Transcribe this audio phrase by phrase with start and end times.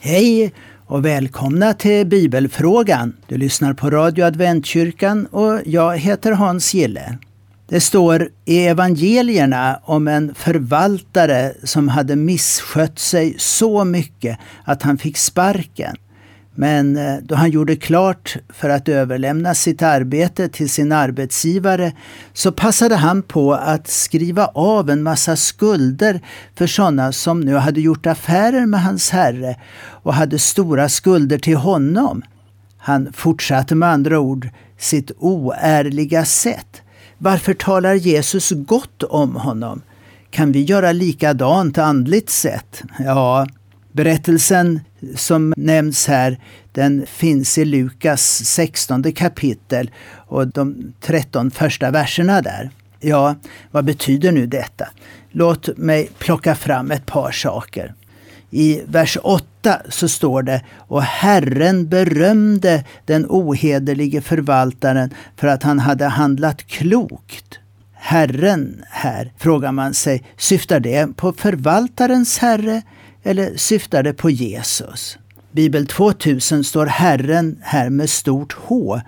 [0.00, 0.52] Hej
[0.86, 3.16] och välkomna till Bibelfrågan.
[3.26, 7.18] Du lyssnar på Radio Adventkyrkan och jag heter Hans Gille.
[7.68, 14.98] Det står i evangelierna om en förvaltare som hade misskött sig så mycket att han
[14.98, 15.96] fick sparken.
[16.60, 21.92] Men eh, då han gjorde klart för att överlämna sitt arbete till sin arbetsgivare
[22.32, 26.20] så passade han på att skriva av en massa skulder
[26.54, 31.56] för sådana som nu hade gjort affärer med hans herre och hade stora skulder till
[31.56, 32.22] honom.
[32.78, 34.48] Han fortsatte med andra ord
[34.78, 36.82] sitt oärliga sätt.
[37.18, 39.82] Varför talar Jesus gott om honom?
[40.30, 42.82] Kan vi göra likadant andligt sett?
[42.98, 43.46] Ja,
[43.98, 44.80] Berättelsen
[45.16, 46.38] som nämns här
[46.72, 52.70] den finns i Lukas 16 kapitel och de 13 första verserna där.
[53.00, 53.36] Ja,
[53.70, 54.88] vad betyder nu detta?
[55.30, 57.94] Låt mig plocka fram ett par saker.
[58.50, 65.78] I vers 8 så står det och Herren berömde den ohederlige förvaltaren för att han
[65.78, 67.58] hade handlat klokt.
[67.94, 72.82] Herren här, frågar man sig, syftar det på förvaltarens herre
[73.22, 75.18] eller syftar det på Jesus?
[75.52, 79.00] Bibel 2000 står Herren här med stort H.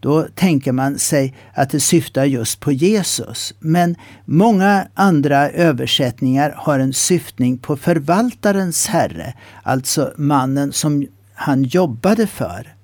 [0.00, 3.54] Då tänker man sig att det syftar just på Jesus.
[3.58, 12.26] Men många andra översättningar har en syftning på förvaltarens herre, alltså mannen som han jobbade
[12.26, 12.74] för.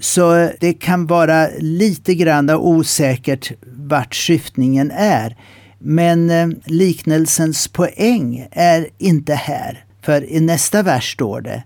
[0.00, 5.36] Så det kan vara lite grann osäkert vart syftningen är.
[5.78, 9.84] Men eh, liknelsens poäng är inte här.
[10.08, 11.62] För i nästa vers står det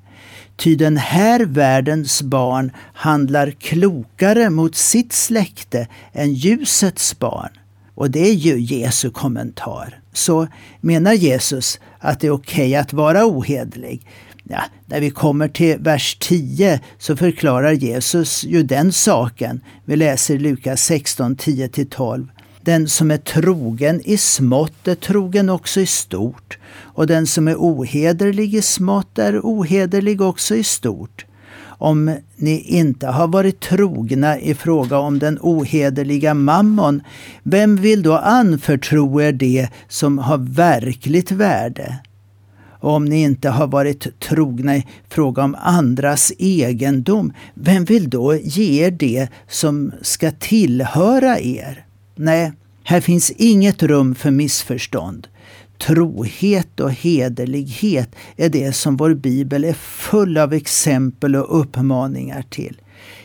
[0.56, 7.50] Ty den här världens barn handlar klokare mot sitt släkte än ljusets barn.
[7.94, 10.00] Och det är ju Jesu kommentar.
[10.12, 10.46] Så
[10.80, 14.06] menar Jesus att det är okej okay att vara ohederlig?
[14.44, 19.60] Ja, när vi kommer till vers 10 så förklarar Jesus ju den saken.
[19.84, 22.28] Vi läser Lukas 16, 10-12.
[22.64, 27.54] Den som är trogen i smått är trogen också i stort, och den som är
[27.54, 31.26] ohederlig i smått är ohederlig också i stort.
[31.64, 37.02] Om ni inte har varit trogna i fråga om den ohederliga mammon,
[37.42, 41.98] vem vill då anförtro er det som har verkligt värde?
[42.80, 48.34] Och om ni inte har varit trogna i fråga om andras egendom, vem vill då
[48.34, 51.84] ge er det som ska tillhöra er?
[52.24, 52.52] Nej,
[52.84, 55.28] här finns inget rum för missförstånd.
[55.78, 62.80] Trohet och hederlighet är det som vår bibel är full av exempel och uppmaningar till.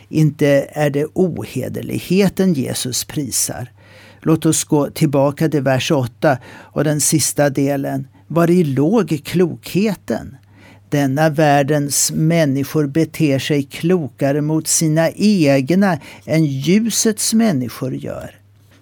[0.08, 3.72] Inte är det ohederligheten Jesus prisar.
[4.20, 8.06] Låt oss gå tillbaka till vers 8 och den sista delen.
[8.26, 10.36] Var i låg klokheten?
[10.88, 18.37] Denna världens människor beter sig klokare mot sina egna än ljusets människor gör.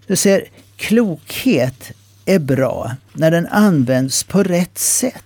[0.06, 0.44] Du ser,
[0.76, 1.92] klokhet
[2.24, 5.22] är bra när den används på rätt sätt.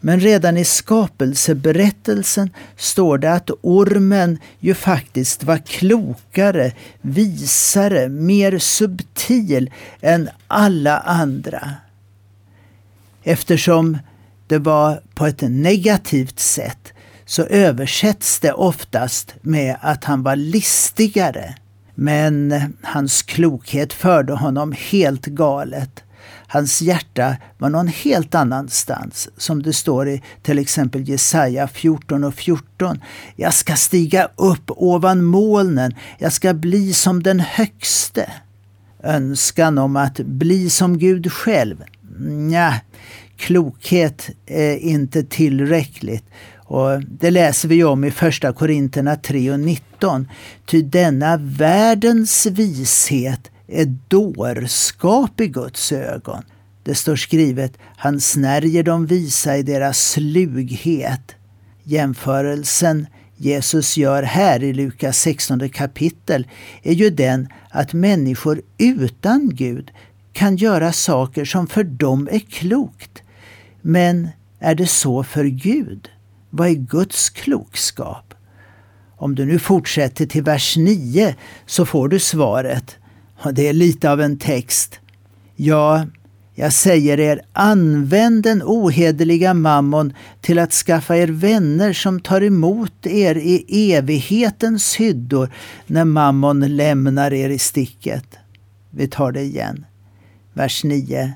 [0.00, 9.70] Men redan i skapelseberättelsen står det att ormen ju faktiskt var klokare, visare, mer subtil
[10.00, 11.74] än alla andra.
[13.22, 13.98] Eftersom
[14.46, 16.92] det var på ett negativt sätt
[17.26, 21.54] så översätts det oftast med att han var listigare.
[22.02, 26.04] Men hans klokhet förde honom helt galet.
[26.46, 32.34] Hans hjärta var någon helt annanstans, som det står i till exempel Jesaja 14 och
[32.34, 33.00] 14.
[33.36, 38.30] Jag ska stiga upp ovan molnen, jag ska bli som den högste.
[39.02, 41.76] Önskan om att bli som Gud själv?
[42.18, 42.74] Nja,
[43.36, 46.24] klokhet är inte tillräckligt.
[46.72, 50.28] Och det läser vi om i Första Korinterna 3 och 19.
[50.66, 56.42] Ty denna världens vishet är dårskap i Guds ögon.
[56.82, 61.34] Det står skrivet, han snärjer de visa i deras slughet.
[61.82, 66.46] Jämförelsen Jesus gör här i Lukas 16 kapitel
[66.82, 69.90] är ju den att människor utan Gud
[70.32, 73.22] kan göra saker som för dem är klokt.
[73.82, 74.28] Men
[74.58, 76.08] är det så för Gud?
[76.54, 78.34] Vad är Guds klokskap?
[79.16, 81.34] Om du nu fortsätter till vers 9
[81.66, 82.96] så får du svaret.
[83.52, 85.00] Det är lite av en text.
[85.56, 86.06] Ja,
[86.54, 93.06] jag säger er, använd den ohederliga mammon till att skaffa er vänner som tar emot
[93.06, 95.52] er i evighetens hyddor
[95.86, 98.26] när mammon lämnar er i sticket.
[98.90, 99.86] Vi tar det igen.
[100.52, 101.32] Vers 9.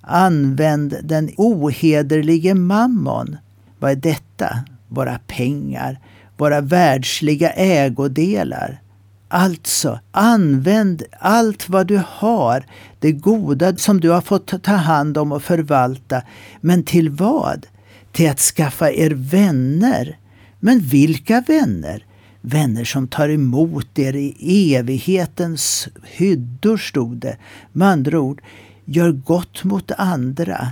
[0.00, 3.36] Använd den ohederlige mammon
[3.78, 4.64] vad är detta?
[4.88, 6.00] våra pengar,
[6.36, 8.80] våra världsliga ägodelar.
[9.28, 12.66] Alltså, använd allt vad du har,
[13.00, 16.22] det goda som du har fått ta hand om och förvalta.
[16.60, 17.66] Men till vad?
[18.12, 20.18] Till att skaffa er vänner.
[20.60, 22.04] Men vilka vänner?
[22.40, 27.36] Vänner som tar emot er i evighetens hyddor, stod det.
[27.72, 28.42] Med andra ord,
[28.84, 30.68] gör gott mot andra.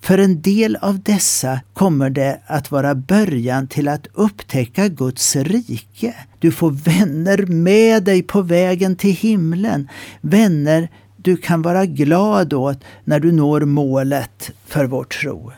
[0.00, 6.14] För en del av dessa kommer det att vara början till att upptäcka Guds rike.
[6.38, 9.88] Du får vänner med dig på vägen till himlen.
[10.20, 15.52] Vänner du kan vara glad åt när du når målet för vår tro.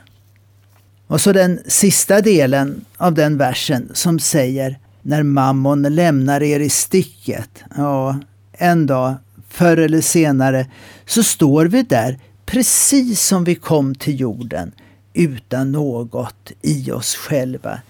[1.06, 6.68] Och så den sista delen av den versen som säger när mammon lämnar er i
[6.68, 7.64] sticket.
[7.76, 8.18] Ja,
[8.52, 9.14] en dag,
[9.48, 10.66] förr eller senare,
[11.06, 12.18] så står vi där
[12.52, 14.72] precis som vi kom till jorden
[15.14, 17.80] utan något i oss själva.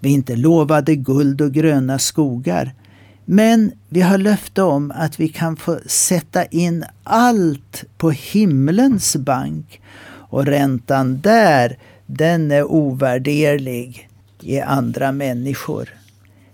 [0.00, 2.74] Vi är inte lovade guld och gröna skogar.
[3.24, 9.80] Men vi har löfte om att vi kan få sätta in allt på himlens bank.
[10.06, 14.08] Och räntan där, den är ovärderlig
[14.40, 15.88] i andra människor.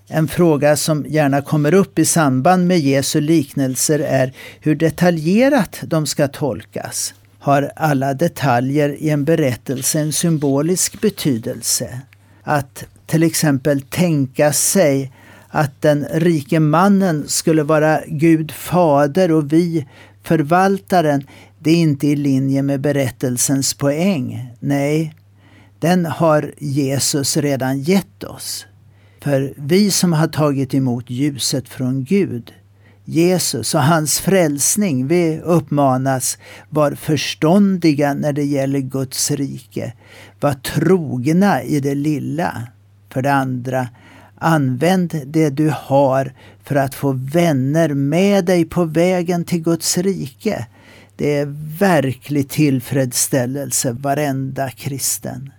[0.08, 6.06] En fråga som gärna kommer upp i samband med Jesu liknelser är hur detaljerat de
[6.06, 7.14] ska tolkas.
[7.46, 12.00] Har alla detaljer i en berättelse en symbolisk betydelse?
[12.42, 15.12] Att till exempel tänka sig
[15.48, 19.86] att den rike mannen skulle vara Gud fader och vi
[20.22, 21.26] förvaltaren,
[21.58, 24.50] det är inte i linje med berättelsens poäng.
[24.60, 25.14] Nej,
[25.78, 28.66] den har Jesus redan gett oss.
[29.20, 32.52] För vi som har tagit emot ljuset från Gud,
[33.08, 36.38] Jesus och hans frälsning, vi uppmanas
[36.70, 39.92] var förståndiga när det gäller Guds rike.
[40.40, 42.62] Var trogna i det lilla.
[43.12, 43.88] För det andra,
[44.38, 46.32] använd det du har
[46.64, 50.66] för att få vänner med dig på vägen till Guds rike.
[51.16, 55.50] Det är verklig tillfredsställelse varenda kristen.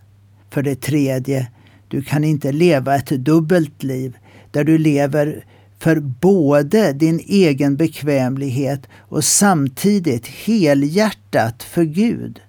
[0.50, 1.48] För det tredje,
[1.88, 4.18] du kan inte leva ett dubbelt liv
[4.52, 5.44] där du lever
[5.80, 12.42] för både din egen bekvämlighet och samtidigt helhjärtat för Gud.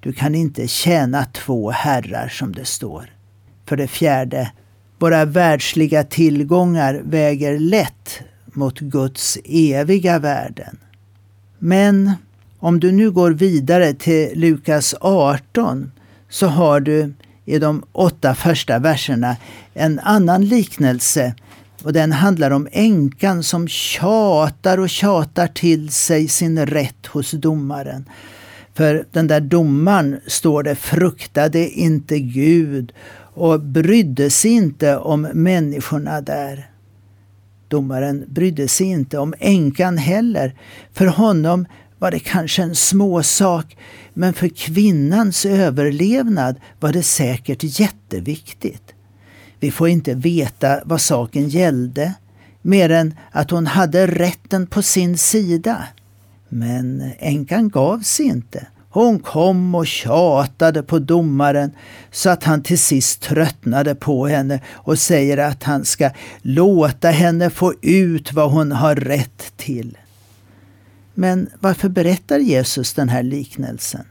[0.00, 3.10] Du kan inte tjäna två herrar som det står.
[3.66, 4.52] För det fjärde,
[4.98, 10.78] våra världsliga tillgångar väger lätt mot Guds eviga värden.
[11.58, 12.12] Men
[12.58, 15.92] om du nu går vidare till Lukas 18
[16.28, 19.36] så har du i de åtta första verserna
[19.74, 21.34] en annan liknelse
[21.84, 28.08] och den handlar om änkan som tjatar och tjatar till sig sin rätt hos domaren.
[28.74, 32.92] För den där domaren, står det, fruktade inte Gud
[33.34, 36.70] och brydde sig inte om människorna där.
[37.68, 40.54] Domaren brydde sig inte om änkan heller.
[40.92, 41.66] För honom
[41.98, 43.76] var det kanske en småsak,
[44.14, 48.93] men för kvinnans överlevnad var det säkert jätteviktigt.
[49.64, 52.14] Vi får inte veta vad saken gällde,
[52.62, 55.84] mer än att hon hade rätten på sin sida.
[56.48, 58.66] Men änkan gav sig inte.
[58.90, 61.70] Hon kom och tjatade på domaren
[62.10, 66.10] så att han till sist tröttnade på henne och säger att han ska
[66.42, 69.98] låta henne få ut vad hon har rätt till.
[71.14, 74.04] Men varför berättar Jesus den här liknelsen?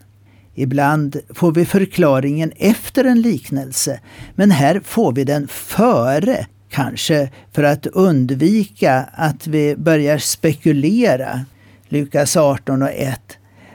[0.55, 3.99] Ibland får vi förklaringen efter en liknelse,
[4.35, 11.45] men här får vi den före, kanske för att undvika att vi börjar spekulera.
[11.89, 13.19] Lukas 18 och 1.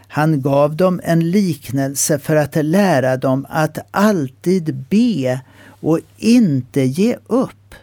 [0.08, 5.40] Han gav dem en liknelse för att lära dem att alltid be
[5.80, 7.74] och inte ge upp.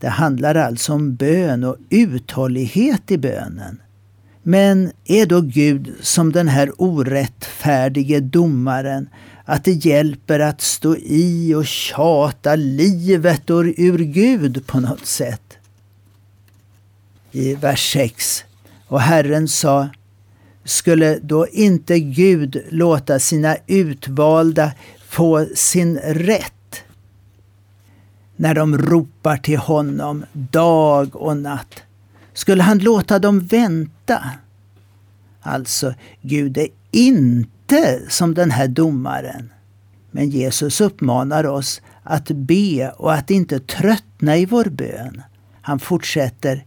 [0.00, 3.78] Det handlar alltså om bön och uthållighet i bönen.
[4.42, 9.08] Men är då Gud som den här orättfärdige domaren
[9.44, 15.58] att det hjälper att stå i och tjata livet ur Gud på något sätt?
[17.32, 18.44] I vers 6.
[18.86, 19.88] Och Herren sa,
[20.64, 24.72] skulle då inte Gud låta sina utvalda
[25.08, 26.84] få sin rätt
[28.36, 31.82] när de ropar till honom dag och natt?
[32.34, 34.22] Skulle han låta dem vänta?
[35.42, 39.52] Alltså, Gud är inte som den här domaren.
[40.10, 45.22] Men Jesus uppmanar oss att be och att inte tröttna i vår bön.
[45.62, 46.64] Han fortsätter,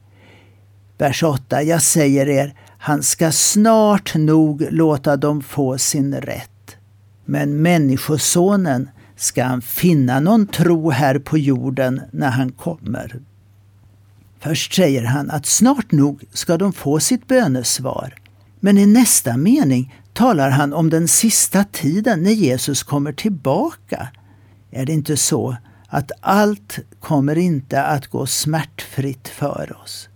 [0.98, 1.64] vers 8.
[1.64, 6.76] Jag säger er, han ska snart nog låta dem få sin rätt.
[7.26, 13.20] Men Människosonen ska han finna någon tro här på jorden när han kommer.
[14.46, 18.14] Först säger han att snart nog ska de få sitt bönesvar.
[18.60, 24.08] Men i nästa mening talar han om den sista tiden när Jesus kommer tillbaka.
[24.72, 25.56] Är det inte så
[25.88, 30.10] att allt kommer inte att gå smärtfritt för oss?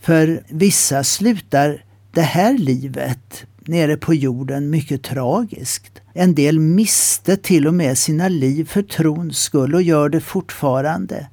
[0.00, 6.00] För vissa slutar det här livet nere på jorden mycket tragiskt.
[6.12, 11.26] En del miste till och med sina liv för trons skull och gör det fortfarande.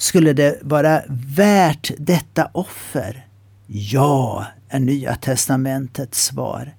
[0.00, 1.02] Skulle det vara
[1.36, 3.26] värt detta offer?
[3.66, 6.74] Ja, är Nya testamentets svar.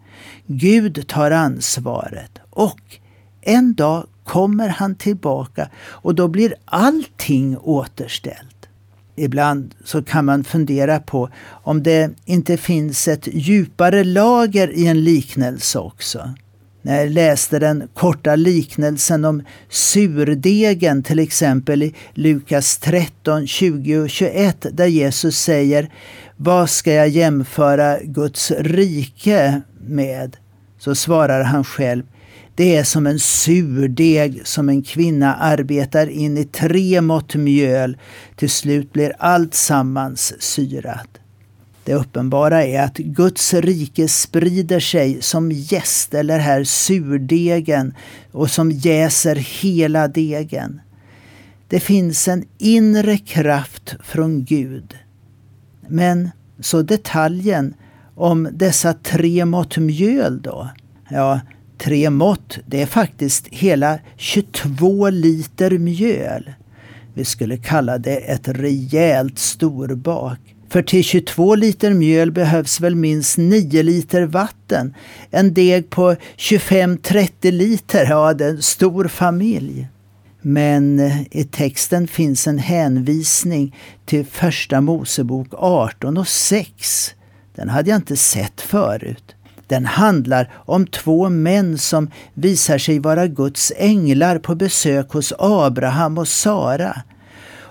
[0.45, 2.79] Gud tar ansvaret och
[3.41, 8.69] en dag kommer han tillbaka och då blir allting återställt.
[9.15, 15.03] Ibland så kan man fundera på om det inte finns ett djupare lager i en
[15.03, 16.33] liknelse också.
[16.81, 24.09] När jag läste den korta liknelsen om surdegen till exempel i Lukas 13, 20 och
[24.09, 25.93] 21 där Jesus säger
[26.37, 30.37] Vad ska jag jämföra Guds rike med?
[30.79, 32.03] Så svarar han själv
[32.55, 37.97] det är som en surdeg som en kvinna arbetar in i tre mått mjöl.
[38.35, 41.20] Till slut blir allt sammans syrat.
[41.83, 47.93] Det uppenbara är att Guds rike sprider sig som gäst, eller här surdegen,
[48.31, 50.81] och som jäser hela degen.
[51.67, 54.95] Det finns en inre kraft från Gud.
[55.87, 57.73] Men så detaljen
[58.15, 60.69] om dessa tre mått mjöl då?
[61.09, 61.39] Ja,
[61.77, 66.53] tre mått, det är faktiskt hela 22 liter mjöl.
[67.13, 70.50] Vi skulle kalla det ett rejält storbak.
[70.71, 74.95] För till 22 liter mjöl behövs väl minst 9 liter vatten.
[75.29, 79.87] En deg på 25-30 liter, ja det är en stor familj.
[80.41, 83.75] Men eh, i texten finns en hänvisning
[84.05, 87.15] till Första Mosebok 18 och 6.
[87.55, 89.35] Den hade jag inte sett förut.
[89.67, 96.17] Den handlar om två män som visar sig vara Guds änglar på besök hos Abraham
[96.17, 97.01] och Sara.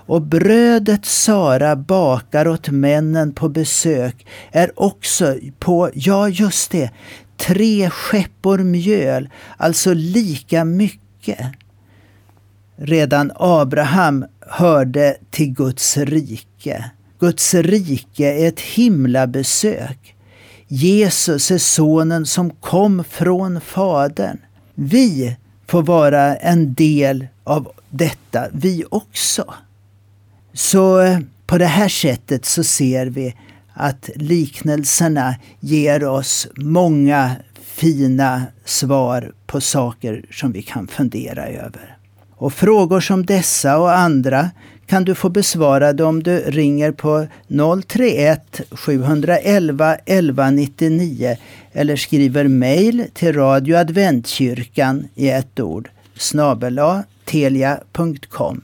[0.05, 6.91] Och brödet Sara bakar åt männen på besök är också på, ja just det,
[7.37, 11.47] tre skeppor mjöl, alltså lika mycket.
[12.75, 16.91] Redan Abraham hörde till Guds rike.
[17.19, 20.15] Guds rike är ett himlabesök.
[20.67, 24.37] Jesus är sonen som kom från Fadern.
[24.75, 25.35] Vi
[25.67, 29.53] får vara en del av detta, vi också.
[30.53, 33.35] Så eh, på det här sättet så ser vi
[33.73, 41.97] att liknelserna ger oss många fina svar på saker som vi kan fundera över.
[42.35, 44.49] Och frågor som dessa och andra
[44.85, 47.27] kan du få besvarade om du ringer på
[47.87, 51.37] 031 711 1199
[51.73, 56.79] eller skriver mejl till Radio Adventkyrkan i ett ord snabel
[57.25, 58.61] telia.com.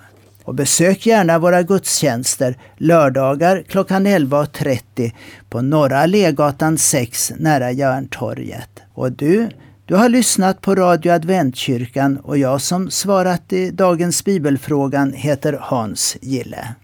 [0.47, 5.11] Och besök gärna våra gudstjänster lördagar klockan 11.30
[5.49, 8.69] på Norra Legatan 6 nära Järntorget.
[8.93, 9.49] Och du,
[9.85, 16.17] du har lyssnat på Radio Adventkyrkan och jag som svarat i dagens bibelfrågan heter Hans
[16.21, 16.75] Gille.